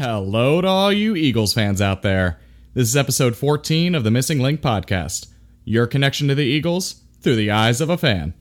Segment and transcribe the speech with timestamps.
[0.00, 2.40] Hello to all you Eagles fans out there.
[2.72, 5.26] This is episode 14 of the Missing Linc podcast.
[5.66, 8.32] Your connection to the Eagles through the eyes of a fan.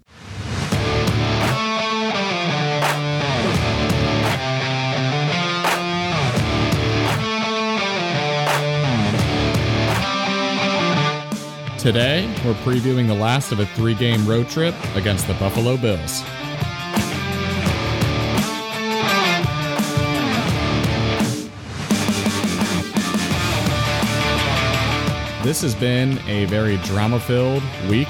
[11.78, 16.24] Today, we're previewing the last of a three game road trip against the Buffalo Bills.
[25.50, 28.08] This has been a very drama filled week.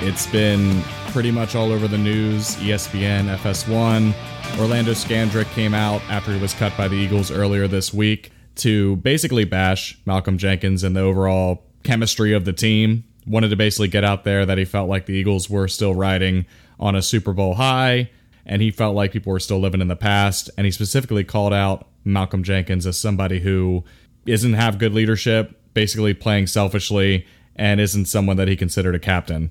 [0.00, 0.82] It's been
[1.12, 4.58] pretty much all over the news ESPN, FS1.
[4.58, 8.96] Orlando Scandrick came out after he was cut by the Eagles earlier this week to
[8.96, 13.04] basically bash Malcolm Jenkins and the overall chemistry of the team.
[13.24, 16.44] Wanted to basically get out there that he felt like the Eagles were still riding
[16.80, 18.10] on a Super Bowl high
[18.44, 20.50] and he felt like people were still living in the past.
[20.58, 23.84] And he specifically called out Malcolm Jenkins as somebody who
[24.26, 29.50] doesn't have good leadership, basically playing selfishly and isn't someone that he considered a captain.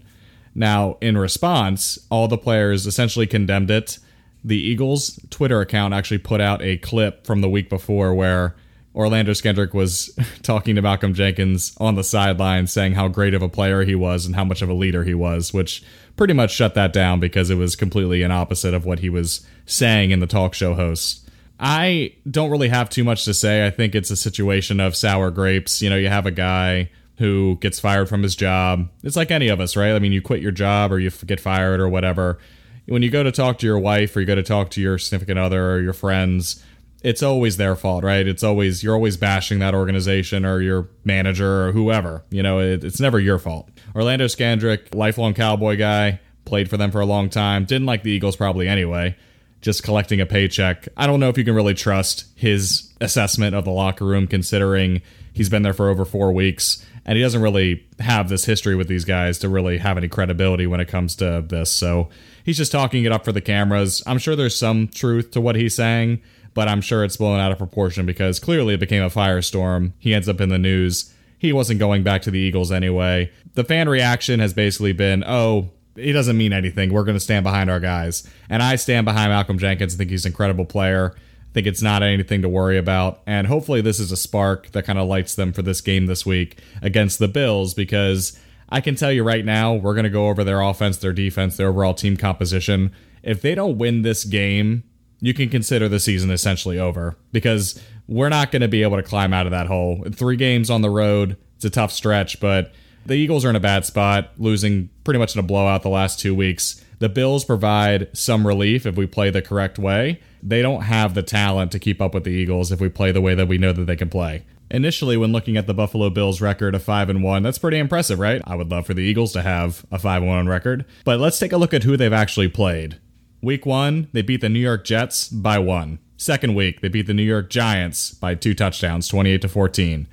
[0.54, 3.98] Now, in response, all the players essentially condemned it.
[4.44, 8.56] The Eagles' Twitter account actually put out a clip from the week before where
[8.94, 13.50] Orlando Scandrick was talking to Malcolm Jenkins on the sideline, saying how great of a
[13.50, 15.84] player he was and how much of a leader he was, which
[16.16, 19.48] pretty much shut that down because it was completely an opposite of what he was
[19.66, 21.28] saying in the talk show host.
[21.60, 23.68] I don't really have too much to say.
[23.68, 25.82] I think it's a situation of sour grapes.
[25.82, 28.90] You know, you have a guy who gets fired from his job.
[29.04, 29.92] It's like any of us, right?
[29.92, 32.40] I mean, you quit your job or you get fired or whatever.
[32.88, 34.98] When you go to talk to your wife or you go to talk to your
[34.98, 36.64] significant other or your friends,
[37.04, 38.26] it's always their fault, right?
[38.26, 42.24] It's always you're always bashing that organization or your manager or whoever.
[42.30, 43.70] You know, it, it's never your fault.
[43.94, 47.66] Orlando Scandrick, lifelong Cowboy guy, played for them for a long time.
[47.66, 49.18] Didn't like the Eagles probably anyway
[49.62, 50.88] just collecting a paycheck.
[50.96, 55.02] I don't know if you can really trust his assessment of the locker room considering
[55.34, 58.88] he's been there for over four weeks and he doesn't really have this history with
[58.88, 61.72] these guys to really have any credibility when it comes to this.
[61.72, 62.10] So
[62.44, 64.04] he's just talking it up for the cameras.
[64.06, 66.22] I'm sure there's some truth to what he's saying,
[66.54, 69.94] but I'm sure it's blown out of proportion because clearly it became a firestorm.
[69.98, 71.14] He ends up in the news.
[71.38, 73.32] He wasn't going back to the Eagles anyway.
[73.54, 76.94] The fan reaction has basically been, oh, he doesn't mean anything.
[76.94, 78.28] We're going to stand behind our guys.
[78.50, 79.96] And I stand behind Malcolm Jenkins.
[79.96, 81.14] I think he's an incredible player.
[81.16, 83.22] I think it's not anything to worry about.
[83.26, 86.26] And hopefully, this is a spark that kind of lights them for this game this
[86.26, 88.40] week against the Bills because
[88.70, 91.58] I can tell you right now, we're going to go over their offense, their defense,
[91.58, 92.92] their overall team composition.
[93.24, 94.84] If they don't win this game,
[95.22, 99.04] you can consider the season essentially over because we're not going to be able to
[99.04, 100.06] climb out of that hole.
[100.14, 102.72] Three games on the road, it's a tough stretch, but
[103.06, 106.20] the Eagles are in a bad spot, losing pretty much in a blowout the last
[106.20, 106.84] two weeks.
[107.00, 110.20] The Bills provide some relief if we play the correct way.
[110.44, 113.22] They don't have the talent to keep up with the Eagles if we play the
[113.22, 114.44] way that we know that they can play.
[114.72, 118.20] Initially, when looking at the Buffalo Bills record of 5 and 1, that's pretty impressive,
[118.20, 118.42] right?
[118.46, 120.86] I would love for the Eagles to have a 5 1 record.
[121.04, 123.00] But let's take a look at who they've actually played.
[123.42, 125.98] Week 1, they beat the New York Jets by 1.
[126.18, 130.08] Second week, they beat the New York Giants by 2 touchdowns, 28 to 14.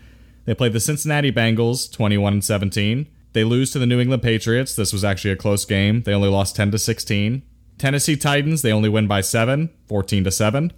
[0.47, 3.09] They played the Cincinnati Bengals 21 and 17.
[3.33, 4.75] They lose to the New England Patriots.
[4.75, 6.03] This was actually a close game.
[6.03, 7.43] They only lost 10 to 16.
[7.77, 10.73] Tennessee Titans, they only win by 7, 14 to 7.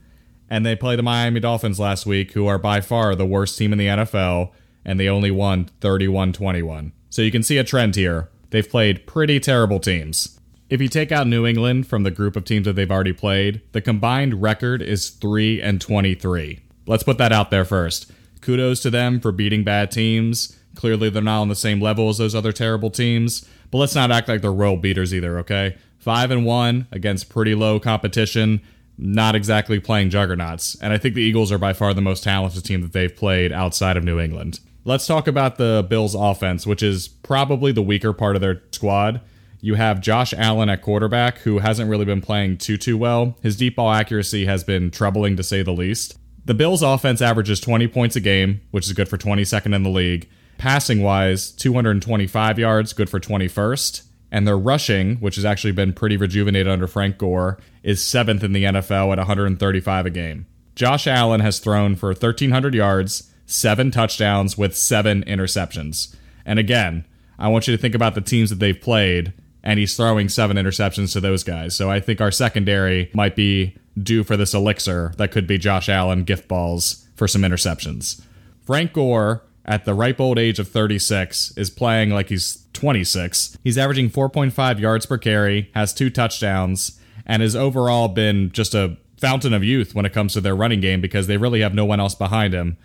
[0.50, 3.72] And they play the Miami Dolphins last week, who are by far the worst team
[3.72, 4.50] in the NFL,
[4.84, 6.92] and they only won 31 21.
[7.10, 8.30] So you can see a trend here.
[8.50, 10.40] They've played pretty terrible teams.
[10.70, 13.60] If you take out New England from the group of teams that they've already played,
[13.72, 16.60] the combined record is 3 and 23.
[16.86, 18.10] Let's put that out there first
[18.48, 20.56] kudos to them for beating bad teams.
[20.74, 24.10] Clearly, they're not on the same level as those other terrible teams, but let's not
[24.10, 25.76] act like they're world beaters either, okay?
[25.98, 28.62] Five and one against pretty low competition,
[28.96, 30.78] not exactly playing juggernauts.
[30.80, 33.52] And I think the Eagles are by far the most talented team that they've played
[33.52, 34.60] outside of New England.
[34.86, 39.20] Let's talk about the Bills' offense, which is probably the weaker part of their squad.
[39.60, 43.36] You have Josh Allen at quarterback, who hasn't really been playing too too well.
[43.42, 46.16] His deep ball accuracy has been troubling to say the least.
[46.48, 49.90] The Bills' offense averages 20 points a game, which is good for 22nd in the
[49.90, 50.30] league.
[50.56, 54.04] Passing wise, 225 yards, good for 21st.
[54.32, 58.54] And their rushing, which has actually been pretty rejuvenated under Frank Gore, is seventh in
[58.54, 60.46] the NFL at 135 a game.
[60.74, 66.16] Josh Allen has thrown for 1,300 yards, seven touchdowns, with seven interceptions.
[66.46, 67.04] And again,
[67.38, 70.56] I want you to think about the teams that they've played, and he's throwing seven
[70.56, 71.76] interceptions to those guys.
[71.76, 75.88] So I think our secondary might be due for this elixir that could be Josh
[75.88, 78.22] Allen gift balls for some interceptions.
[78.64, 83.58] Frank Gore, at the ripe old age of 36, is playing like he's 26.
[83.64, 88.96] He's averaging 4.5 yards per carry, has two touchdowns, and has overall been just a
[89.18, 91.84] fountain of youth when it comes to their running game because they really have no
[91.84, 92.76] one else behind him.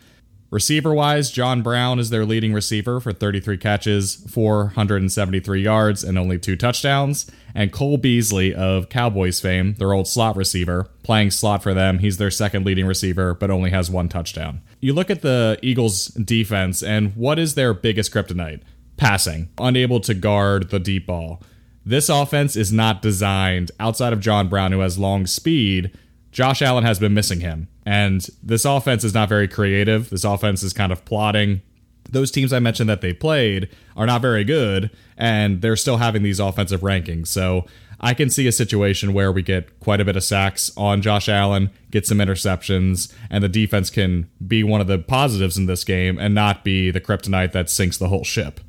[0.53, 6.37] Receiver wise, John Brown is their leading receiver for 33 catches, 473 yards, and only
[6.37, 7.25] two touchdowns.
[7.55, 11.97] And Cole Beasley of Cowboys fame, their old slot receiver, playing slot for them.
[11.97, 14.61] He's their second leading receiver, but only has one touchdown.
[14.79, 18.61] You look at the Eagles' defense, and what is their biggest kryptonite?
[18.95, 21.41] Passing, unable to guard the deep ball.
[21.83, 25.97] This offense is not designed outside of John Brown, who has long speed.
[26.31, 27.69] Josh Allen has been missing him.
[27.85, 30.09] And this offense is not very creative.
[30.09, 31.61] This offense is kind of plotting.
[32.09, 36.23] Those teams I mentioned that they played are not very good, and they're still having
[36.23, 37.27] these offensive rankings.
[37.27, 37.65] So
[37.99, 41.29] I can see a situation where we get quite a bit of sacks on Josh
[41.29, 45.85] Allen, get some interceptions, and the defense can be one of the positives in this
[45.85, 48.59] game and not be the kryptonite that sinks the whole ship.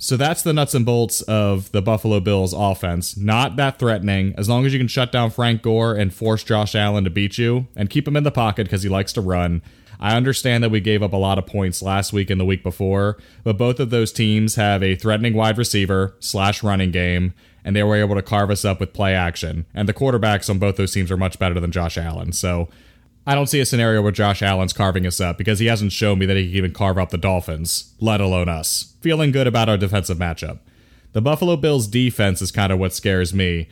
[0.00, 3.16] So that's the nuts and bolts of the Buffalo Bills offense.
[3.16, 4.32] Not that threatening.
[4.38, 7.36] As long as you can shut down Frank Gore and force Josh Allen to beat
[7.36, 9.60] you and keep him in the pocket because he likes to run.
[10.00, 12.62] I understand that we gave up a lot of points last week and the week
[12.62, 17.34] before, but both of those teams have a threatening wide receiver slash running game,
[17.64, 19.66] and they were able to carve us up with play action.
[19.74, 22.30] And the quarterbacks on both those teams are much better than Josh Allen.
[22.30, 22.68] So
[23.28, 26.18] I don't see a scenario where Josh Allen's carving us up because he hasn't shown
[26.18, 28.94] me that he can even carve up the Dolphins, let alone us.
[29.02, 30.60] Feeling good about our defensive matchup.
[31.12, 33.68] The Buffalo Bills defense is kind of what scares me.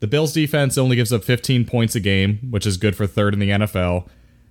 [0.00, 3.32] The Bills defense only gives up 15 points a game, which is good for third
[3.32, 4.06] in the NFL.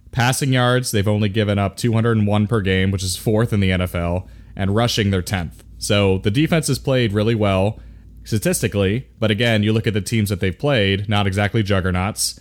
[0.09, 4.27] Passing yards, they've only given up 201 per game, which is fourth in the NFL,
[4.55, 5.59] and rushing, they're 10th.
[5.77, 7.79] So the defense has played really well
[8.23, 12.39] statistically, but again, you look at the teams that they've played, not exactly juggernauts.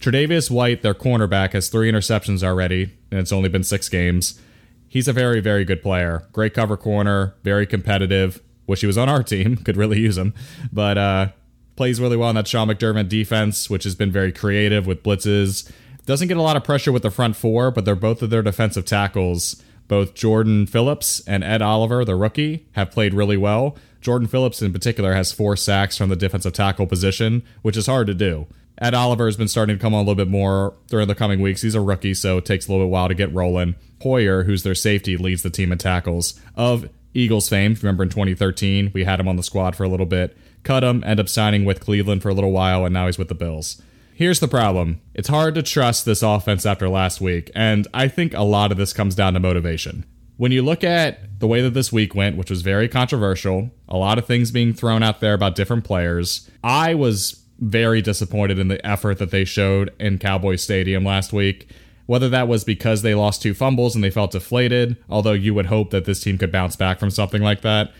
[0.00, 4.40] Tre'Davious White, their cornerback, has three interceptions already, and it's only been six games.
[4.88, 6.26] He's a very, very good player.
[6.32, 8.40] Great cover corner, very competitive.
[8.66, 9.56] Wish he was on our team.
[9.64, 10.34] Could really use him.
[10.72, 11.28] But uh,
[11.76, 15.70] plays really well in that Sean McDermott defense, which has been very creative with blitzes.
[16.04, 18.42] Doesn't get a lot of pressure with the front four, but they're both of their
[18.42, 19.62] defensive tackles.
[19.88, 23.76] Both Jordan Phillips and Ed Oliver, the rookie, have played really well.
[24.00, 28.06] Jordan Phillips, in particular, has four sacks from the defensive tackle position, which is hard
[28.08, 28.46] to do.
[28.78, 31.40] Ed Oliver has been starting to come on a little bit more during the coming
[31.40, 31.62] weeks.
[31.62, 33.74] He's a rookie, so it takes a little bit while to get rolling.
[34.00, 36.38] Poyer, who's their safety, leads the team in tackles.
[36.54, 40.06] Of Eagles fame, remember in 2013, we had him on the squad for a little
[40.06, 40.36] bit.
[40.62, 43.28] Cut him, end up signing with Cleveland for a little while, and now he's with
[43.28, 43.80] the Bills.
[44.12, 48.34] Here's the problem it's hard to trust this offense after last week, and I think
[48.34, 50.04] a lot of this comes down to motivation.
[50.36, 53.96] When you look at the way that this week went, which was very controversial, a
[53.96, 58.68] lot of things being thrown out there about different players, I was very disappointed in
[58.68, 61.68] the effort that they showed in Cowboy Stadium last week.
[62.06, 65.66] Whether that was because they lost two fumbles and they felt deflated, although you would
[65.66, 67.92] hope that this team could bounce back from something like that.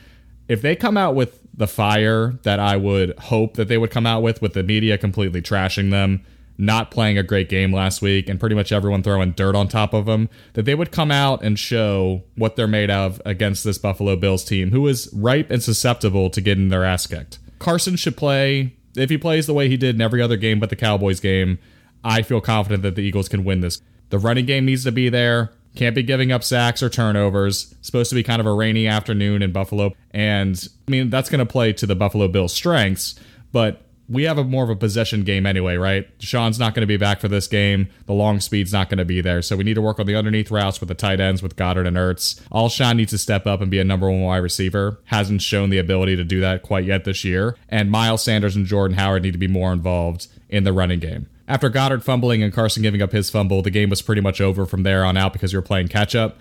[0.48, 4.06] If they come out with the fire that I would hope that they would come
[4.06, 6.24] out with, with the media completely trashing them,
[6.58, 9.92] not playing a great game last week, and pretty much everyone throwing dirt on top
[9.92, 13.78] of them, that they would come out and show what they're made of against this
[13.78, 17.38] Buffalo Bills team, who is ripe and susceptible to getting their ass kicked.
[17.58, 20.70] Carson should play if he plays the way he did in every other game but
[20.70, 21.58] the Cowboys game,
[22.04, 23.81] I feel confident that the Eagles can win this.
[24.10, 25.52] The running game needs to be there.
[25.75, 27.75] Can't be giving up sacks or turnovers.
[27.82, 29.93] Supposed to be kind of a rainy afternoon in Buffalo.
[30.12, 33.19] And I mean, that's going to play to the Buffalo Bills' strengths,
[33.52, 36.06] but we have a more of a possession game anyway, right?
[36.18, 37.88] DeSean's not going to be back for this game.
[38.06, 39.42] The long speed's not going to be there.
[39.42, 41.86] So we need to work on the underneath routes with the tight ends with Goedert
[41.86, 42.40] and Ertz.
[42.50, 45.00] Alshon needs to step up and be a number one wide receiver.
[45.06, 47.56] Hasn't shown the ability to do that quite yet this year.
[47.68, 51.26] And Miles Sanders and Jordan Howard need to be more involved in the running game.
[51.48, 54.66] After Goedert fumbling and Carson giving up his fumble, the game was pretty much over
[54.66, 56.38] from there on out because we were playing catch up.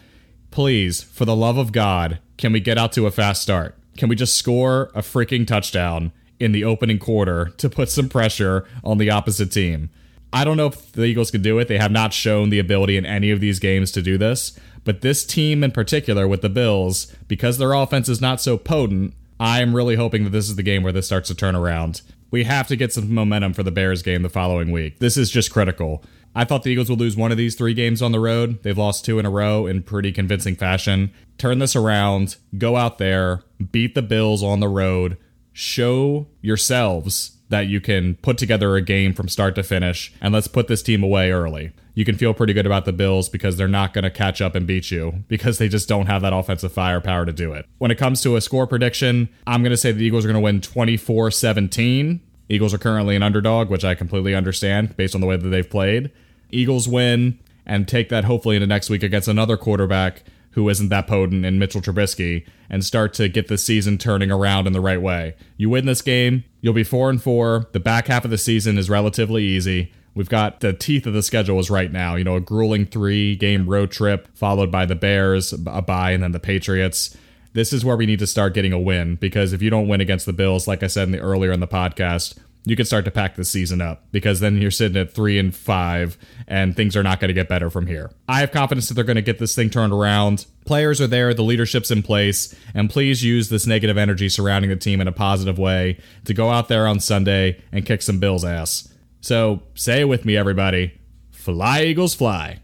[0.52, 3.76] Please, for the love of God, can we get out to a fast start?
[3.98, 8.66] Can we just score a freaking touchdown in the opening quarter to put some pressure
[8.84, 9.90] on the opposite team.
[10.34, 11.68] I don't know if the Eagles can do it.
[11.68, 14.60] They have not shown the ability in any of these games to do this.
[14.84, 19.14] But this team in particular with the Bills, because their offense is not so potent,
[19.40, 22.02] I am really hoping that this is the game where this starts to turn around.
[22.32, 25.00] We have to get some momentum for the Bears game the following week.
[25.00, 26.04] This is just critical.
[26.36, 28.62] I thought the Eagles would lose one of these three games on the road.
[28.64, 31.12] They've lost two in a row in pretty convincing fashion.
[31.38, 35.18] Turn this around, go out there, beat the Bills on the road,
[35.56, 40.50] show yourselves that you can put together a game from start to finish, and let's
[40.50, 41.72] put this team away early.
[41.94, 44.54] You can feel pretty good about the Bills because they're not going to catch up
[44.54, 47.66] and beat you because they just don't have that offensive firepower to do it.
[47.78, 50.36] When it comes to a score prediction, I'm going to say the Eagles are going
[50.36, 52.20] to win 24 17.
[52.50, 55.70] Eagles are currently an underdog, which I completely understand based on the way that they've
[55.70, 56.12] played.
[56.52, 60.24] Eagles win and take that hopefully into next week against another quarterback
[60.56, 64.68] who isn't that potent in Mitchell Trubisky and start to get the season turning around
[64.68, 65.36] in the right way.
[65.58, 67.68] You win this game, you'll be 4 and 4.
[67.74, 69.92] The back half of the season is relatively easy.
[70.16, 72.16] We've got the teeth of the schedule is right now.
[72.16, 76.24] You know, a grueling three game road trip followed by the Bears, a bye, and
[76.24, 77.16] then the Patriots.
[77.52, 80.00] This is where we need to start getting a win because if you don't win
[80.00, 83.06] against the Bills, like I said in the earlier in the podcast, you can start
[83.06, 86.18] to pack the season up because then you're sitting at three and five
[86.48, 88.12] and things are not going to get better from here.
[88.28, 90.48] I have confidence that they're going to get this thing turned around.
[90.66, 94.76] Players are there, the leadership's in place, and please use this negative energy surrounding the
[94.76, 98.44] team in a positive way to go out there on Sunday and kick some Bills'
[98.44, 98.92] ass.
[99.22, 100.94] So say it with me, everybody
[101.32, 102.60] Fly, Eagles, fly.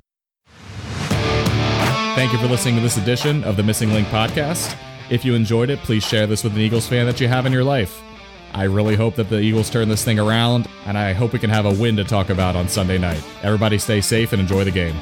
[2.15, 4.75] Thank you for listening to this edition of the Missing Linc podcast.
[5.12, 7.53] If you enjoyed it, please share this with an Eagles fan that you have in
[7.53, 8.01] your life.
[8.53, 11.50] I really hope that the Eagles turn this thing around, and I hope we can
[11.50, 13.24] have a win to talk about on Sunday night.
[13.43, 14.96] Everybody stay safe and enjoy the game.